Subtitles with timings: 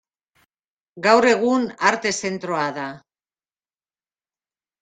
[1.07, 2.89] Gaur egun Arte Zentroa da.